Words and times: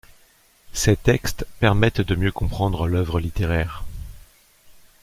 Ces 0.73 0.95
textes 0.97 1.45
permettent 1.59 2.01
de 2.01 2.15
mieux 2.15 2.31
comprendre 2.31 2.87
l’œuvre 2.87 3.19
littéraire. 3.19 3.83